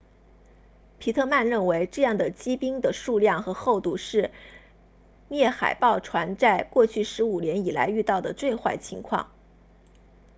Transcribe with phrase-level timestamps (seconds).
[0.97, 4.31] 皮特曼 pittman 认为这样的积冰的数量和厚度是
[5.29, 9.29] 猎海豹船在过去15年以来遇到的最坏情况